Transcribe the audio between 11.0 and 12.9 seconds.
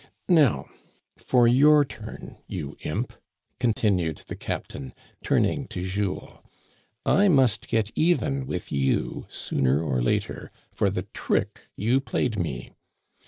trick you played me.